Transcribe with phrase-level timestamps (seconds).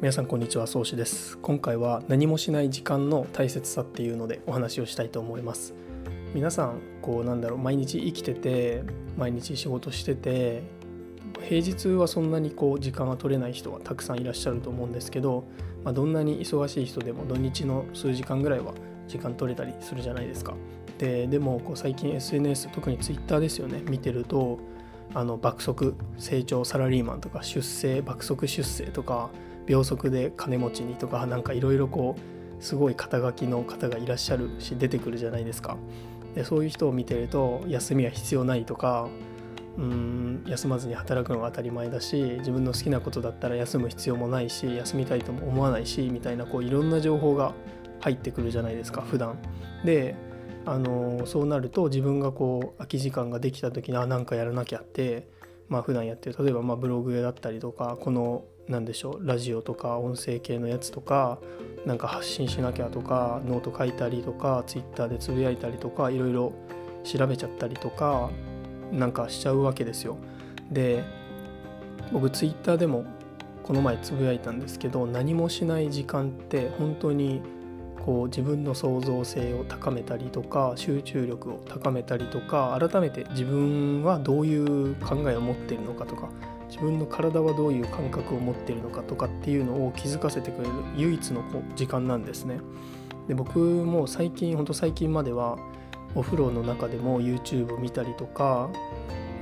[0.00, 1.36] 皆さんこんにちは宗志です。
[1.38, 5.74] 今回は何もしない時間の大切さっていうのでお話をしたいと思います。
[6.32, 8.84] 皆さんこうなんだろう毎日生きてて
[9.16, 10.62] 毎日仕事してて
[11.48, 15.42] 平日はそんなにこう時間が取れない人はたくさんいらっしゃると思うんですけど、
[15.82, 18.74] まあ、どんなに忙しい人でも土日の数時間ぐらいは
[19.08, 20.54] 時間取れたりするじゃないですか。
[20.98, 23.82] ででもこう最近 SNS 特に Twitter ですよね。
[23.90, 24.60] 見てると
[25.12, 29.30] あの爆速成長サラリーマンとか出世爆速出世とか
[29.68, 35.76] 秒速で金持ちにとかなんかいろいろこうすごい肩書きの方がいらっしゃるし出てくるじゃないですか。
[36.34, 39.08] でそういう人を見てると休みは必要ないとか
[39.76, 47.54] うん休まずに働くのが当たり前だし自分の好きなことだったら休む必要もないし休みたいとも思わないしみたいなこういろんな情報が
[48.00, 49.38] 入ってくるじゃないですか普段。
[49.84, 50.16] で
[50.66, 55.28] あのそうなると自分がこう空き時間ができた時にあなんかやらなきゃって
[55.68, 61.38] まあ普段やってる例えばまブログだったりとかこの何でしょうラジオとか音声系のやつとか
[61.86, 66.52] なんか発信しなきゃとかノート書いたりとかツイッターでつぶやいたりとかいろいろ
[67.04, 68.30] 調べちゃったりとか
[68.92, 70.18] なんかしちゃうわけですよ。
[70.70, 71.04] で
[72.12, 73.04] 僕ツイッターでも
[73.62, 77.42] この前つぶやいたんですけど何もしない時間って本当に
[78.04, 86.30] こう自分の創造性を高めたりとか集中力を高めたりとか改めて自分はどういう考えを持っているのかとか
[86.68, 92.60] 自分の体はどういう感覚を持っているのかとかっていうのを気づかせてくれる唯一のこう時間なんですね。
[93.26, 95.58] で僕も最近ほんと最近までは
[96.14, 98.70] お風呂の中でも YouTube を見たりとか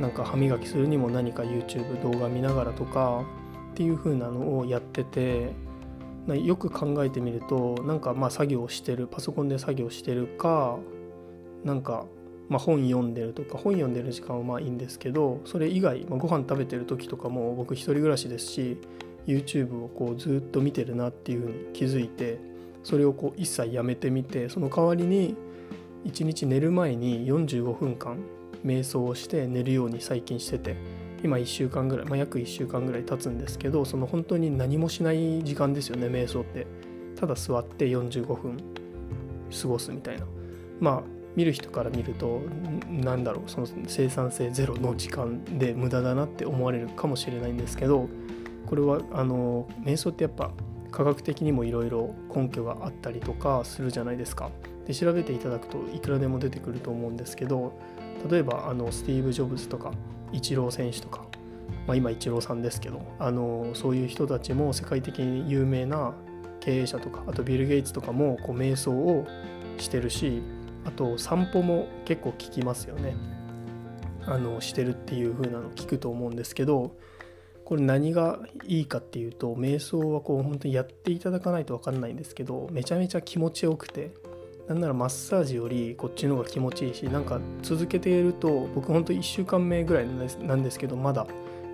[0.00, 3.24] なんか歯磨きするにも何か YouTube 動画見ながらとか
[3.72, 5.52] っていう風なのをやってて
[6.28, 10.78] よく考えてみるとなんかまあ作業してるパソコンで作業してるか
[11.64, 12.06] なんか
[12.48, 18.78] まあ本読んでるとか本読んでる時間はまあいいんですけどそれ以外、まあ、ご飯食べてる時とかも僕一人暮らしですし
[19.26, 22.38] YouTube をこうずっと見てるなっていうふうに気づいて
[22.84, 25.34] それをこう一切やめてみてその代わりに
[26.04, 28.18] 1日寝る前に45分間
[28.64, 30.76] 瞑想をして寝るように最近してて
[31.24, 36.66] 今1週間ぐらい、まあ、約1週間ぐらい経つんですけどその本当に何もしない時間ですよね瞑想って。
[37.16, 38.58] ただ座って45分
[39.62, 40.26] 過ごすみたいな。
[40.78, 42.40] まあ見る人から見ると
[42.88, 48.08] 何だろうその生産性ゼロの時間で無駄だなって思われるかもしれないんですけど
[48.66, 50.50] これはあの瞑想ってやっぱ
[50.90, 54.50] 科学的にもいろいろ根拠があったりとかするじゃないですか。
[54.86, 57.72] で調べていただくといくらでも出てくると思うんですけど
[58.30, 59.92] 例えばあのスティーブ・ジョブズとか
[60.32, 61.24] イチロー選手とか、
[61.88, 66.14] まあ、今イチローさんですけどあのそういう人たちも世界的に有名な
[66.60, 69.26] 経営者とかあとビル・ゲイツとかもこう瞑想を
[69.78, 70.40] してるし
[70.86, 73.16] あと散歩も結構聞きますよね。
[74.24, 76.96] あのしてるっていう風なの聞くと思うんですけど
[77.64, 84.10] これ何がいいかっていうと瞑想はこう本当にやっていただかないと分かんないんですけどめちゃめちゃ気持ちよくて
[84.68, 90.06] なんならマッサージよりこっちの方が気持ちいいしなんか続けていると僕ほんと1週間目ぐらい
[90.42, 91.26] なんですけどまだ。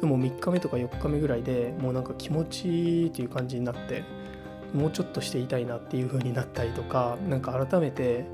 [0.00, 2.68] でも3日目とか4日目ぐらいでもうなんか気持ち
[3.02, 4.04] いいっていう感じになって
[4.72, 8.24] もうちょっとしていたいなっていう風になったりとか何か改めて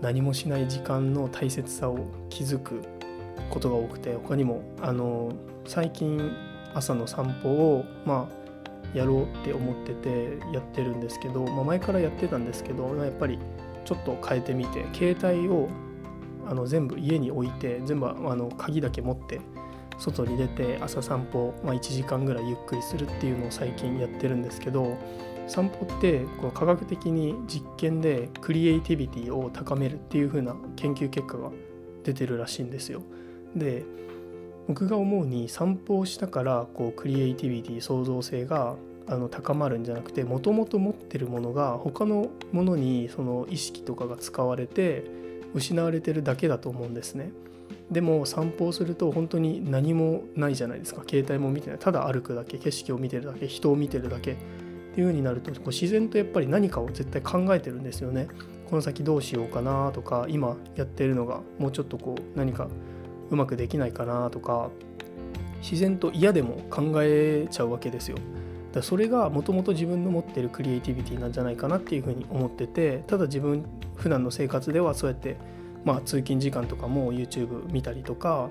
[0.00, 1.98] 何もしない時間の大切さを
[2.28, 2.82] 気づく
[3.50, 5.32] ことが多くて他にもあの
[5.66, 6.32] 最近
[6.74, 8.46] 朝の散歩をまあ
[8.96, 13.38] やろうって思っててやってるんですけど、まあ、前からやってたんですけどやっぱり
[13.84, 15.68] ちょっと変えてみて携帯を
[16.48, 19.40] あの全部家に置いて全部あの鍵だけ持って
[19.98, 24.96] 外に出て朝散歩、まあ、1時間ぐらいゆっくりするっていうのを最近やってるんですけど
[25.46, 31.50] 散歩ってこの科学的に実験でクリエイティビティを高めるっていう風な研究結果が
[32.04, 33.02] 出てるらしいんですよ。
[33.54, 33.84] で
[34.68, 38.74] 僕が思うに散歩をしたからこうクリエイティビティ創造性が
[39.06, 45.04] あの高まるんじゃなくてもともと持ってるものが他のものにその意識とかが使われて
[45.54, 47.30] 失われてるだけだと思うんですね。
[47.90, 54.36] でも散歩をすると本当に何もないじゃないですか携帯も見てないただ歩くだけ景色を見てるだけ人を見てるだけ
[54.96, 58.28] いう風になるとこう自然とやっぱり何かを絶対考えてるんですよね。
[58.68, 62.68] この先どうしようかなとか今やってるのがもうちょっとこう何か
[63.30, 64.70] うまくできないかなとか
[65.60, 68.16] 自然と嫌でも考えちゃうわけですよ。
[68.72, 73.64] だそれがもともと自分の持ってるクリエイティビティなんじゃないかなっていうふうに思っててただ自分
[73.96, 75.36] 普段の生活ではそうやって
[75.84, 78.50] まあ通勤時間とかも YouTube 見たりとか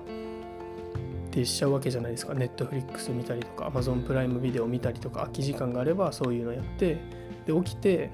[1.36, 2.32] ってしちゃうわけじゃないですか。
[2.32, 6.98] Netflix 見たりとか Amazon プライムビデオ見たりとか空き時間があればそういうのやって
[7.44, 8.10] で起きて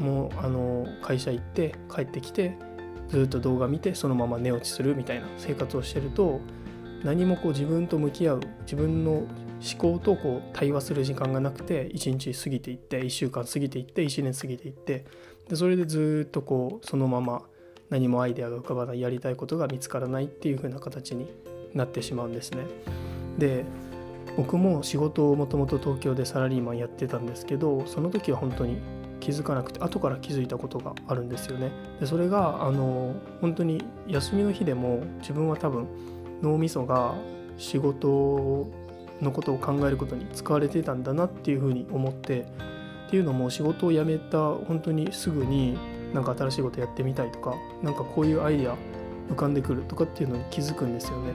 [0.00, 2.56] もうあの会社行って帰ってきて
[3.08, 6.40] ずっと動画見てそのまま寝落ちするみたいな生活をしてると
[7.04, 9.28] 何もこう自分と向き合う自分の思
[9.78, 15.06] 考とこう対話する時間がなくて1日過ぎていって1週間過ぎていって1年過ぎていって
[15.48, 17.42] でそれでずっとこうそのまま
[17.88, 21.30] 何もアイデアが浮かばないやりたいことが見つからないっていう風な形に
[21.76, 22.64] なってしまうんですね。
[23.38, 23.64] で
[24.36, 28.78] 僕も仕事をもともと東京でサラリーマンやってたんですけどその時は本当に
[29.20, 31.70] 気づかなくて後から気づいたことがあるんですよね。
[32.00, 35.86] でそれがあの本当に休みの日でも自分は多分
[36.42, 37.14] 脳みそが
[37.56, 38.66] 仕事
[39.22, 42.46] のことを考えることに使われてたんだなっていうふうに思って
[43.06, 45.78] っていうのも仕事を辞めた本当にすぐに
[46.12, 48.76] なんか新しいことやってみたいとかなんかこういうアイデア
[49.28, 51.32] 浮かんでくるとかっていうのに気づくんですよね。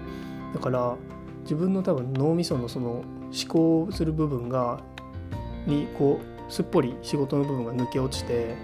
[0.54, 0.96] だから
[1.44, 3.06] 自分の多分脳みそのその思
[3.48, 4.82] 考する部分が
[5.66, 8.56] にこうすっぽり仕事の部分が抜け落ちて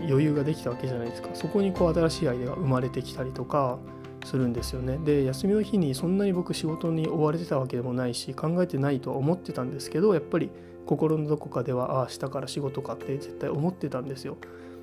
[0.00, 1.30] 余裕ができたわけじゃないですか。
[1.34, 3.78] そこにこう新しいアイデアが生まれてきたりとか
[4.24, 4.98] するんですよね。
[4.98, 10.50] で休みの日にそんなに僕仕事に追われてたわけでもないし考えてないとは思ってたんですけどやっぱり
[10.86, 14.36] 心のどこかではああ明日から仕事かって絶対思ってたんですよ。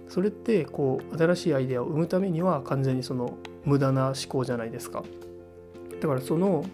[0.09, 5.03] それってこう新しいアイデアを生むためには完全にその無駄な思考じゃないですか。
[6.01, 6.65] だからその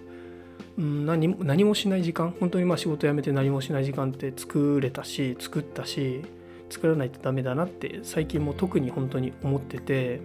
[0.77, 6.21] 何も何もしない時間本当にまあ仕事辞めて何もしない時間って作れたし作ったし
[6.69, 10.21] 作らないとダメだなって最近も特に本当に思ってて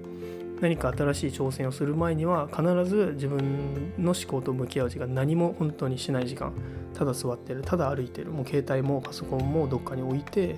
[0.61, 6.53] 何か新しい挑戦をする前には必ず自分の思考と向き合う時間何も本当にしない時間
[6.95, 10.56] ただ座ってるただ歩いてるもう携帯もパソコンもどっかに置いて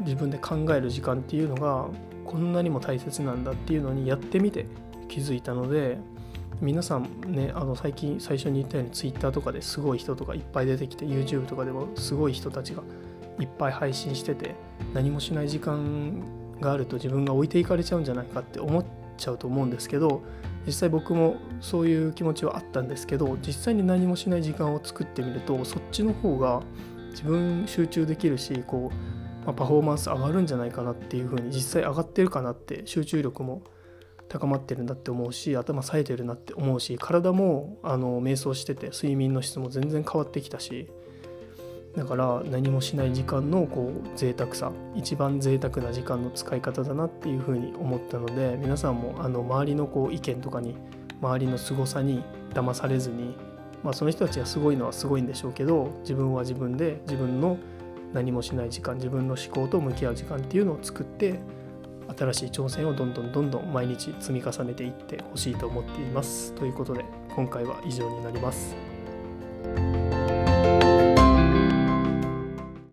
[0.00, 1.86] 自分で考える時間っていうのが
[2.24, 4.66] こんなにも大切なんだっていうのにやってみて
[5.08, 5.98] 気づいたので
[6.60, 12.82] 皆さんねあの最近最初に言ったように Twitter とかですごい人とかいっぱい出てきて YouTube とかでもすごい人たちが
[13.38, 14.54] いっぱい配信してて
[14.92, 16.22] 何もしない時間
[16.60, 18.84] があると自分が置いていかれちゃうんじゃないかって思っ
[19.16, 20.22] ちゃうと思うんですけど
[20.66, 26.62] 実際僕もそういう気持ちはあったんですけど実際に何もしない時間を作ってみるとそっちの方が
[27.10, 33.62] 自分集中できるしこう、まあ、パフォーマンス上がるんじゃないかなっていう風に実際上がってるかなって集中力も
[34.28, 40.88] 高まってるんだって思うし頭冴えてるなって思うし体もあの瞑想してて睡眠の質も全然変わってきたし
[41.96, 50.76] だから何もしない時間のこう贅沢さ一番贅沢な時間の使い方だなっていうふうに思ったので皆さんもあの周りのこう意見とかに
[51.20, 53.34] 周りの凄さに騙されずに、
[53.82, 57.58] まあ、その人たちがすごいのはすごいんでしょうけど自分は自分で自分の
[58.12, 61.40] 何もしない時間自分の思考と向き合う時間っていうのを作って
[62.16, 66.54] 新しい挑戦をどんどんどんどん毎日積み重ねていってほしいと思っています。
[66.54, 68.87] ということで今回は以上になります。